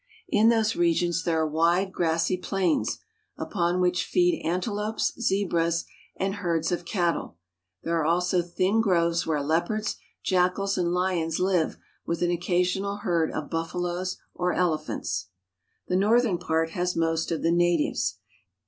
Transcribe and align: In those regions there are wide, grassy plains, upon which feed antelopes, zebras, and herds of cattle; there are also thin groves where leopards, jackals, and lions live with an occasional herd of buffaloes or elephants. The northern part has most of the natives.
In 0.29 0.49
those 0.49 0.75
regions 0.75 1.23
there 1.25 1.39
are 1.39 1.47
wide, 1.47 1.93
grassy 1.93 2.35
plains, 2.35 2.97
upon 3.37 3.79
which 3.79 4.03
feed 4.03 4.43
antelopes, 4.43 5.13
zebras, 5.21 5.85
and 6.15 6.37
herds 6.41 6.71
of 6.71 6.85
cattle; 6.85 7.37
there 7.83 7.99
are 7.99 8.05
also 8.07 8.41
thin 8.41 8.81
groves 8.81 9.27
where 9.27 9.43
leopards, 9.43 9.97
jackals, 10.23 10.75
and 10.75 10.91
lions 10.91 11.39
live 11.39 11.77
with 12.03 12.23
an 12.23 12.31
occasional 12.31 12.95
herd 13.03 13.29
of 13.31 13.51
buffaloes 13.51 14.17
or 14.33 14.53
elephants. 14.53 15.27
The 15.87 15.95
northern 15.97 16.39
part 16.39 16.71
has 16.71 16.95
most 16.95 17.31
of 17.31 17.43
the 17.43 17.51
natives. 17.51 18.17